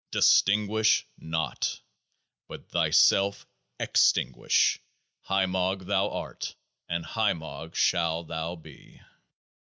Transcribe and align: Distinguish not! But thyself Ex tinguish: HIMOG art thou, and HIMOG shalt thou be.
Distinguish 0.09 1.05
not! 1.15 1.79
But 2.47 2.69
thyself 2.71 3.45
Ex 3.79 4.11
tinguish: 4.11 4.79
HIMOG 5.29 5.87
art 5.91 6.39
thou, 6.39 6.91
and 6.95 7.05
HIMOG 7.05 7.75
shalt 7.75 8.27
thou 8.29 8.55
be. 8.55 8.99